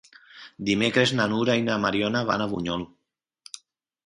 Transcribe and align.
Dimecres 0.69 1.13
na 1.19 1.27
Nura 1.33 1.57
i 1.61 1.65
na 1.67 1.75
Mariona 1.85 2.25
van 2.31 2.45
a 2.47 2.49
Bunyol. 2.55 2.89